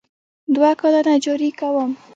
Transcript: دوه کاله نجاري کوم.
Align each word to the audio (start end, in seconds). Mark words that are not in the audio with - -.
دوه 0.53 0.69
کاله 0.79 0.99
نجاري 1.07 1.49
کوم. 1.59 1.91